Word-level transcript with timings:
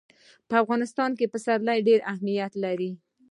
په 0.47 0.55
افغانستان 0.63 1.11
کې 1.17 1.31
پسرلی 1.33 1.79
ډېر 1.87 1.99
اهمیت 2.11 2.53
لري. 2.63 2.91